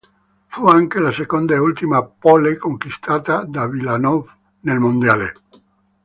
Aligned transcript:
Fu 0.47 0.65
anche 0.65 0.97
la 0.97 1.11
seconda, 1.11 1.53
e 1.53 1.59
ultima, 1.59 2.01
"pole" 2.03 2.57
conquistata 2.57 3.43
da 3.43 3.67
Villeneuve 3.67 4.31
nel 4.61 4.79
mondiale. 4.79 5.33